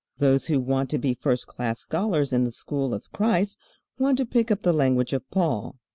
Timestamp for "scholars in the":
1.79-2.49